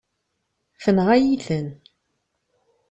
[0.83, 1.67] Tenɣa-yi-ten.